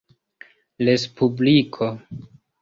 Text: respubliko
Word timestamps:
respubliko 0.85 1.87